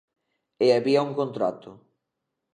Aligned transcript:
E 0.65 0.67
había 0.77 1.05
un 1.07 1.11
contrato. 1.19 1.71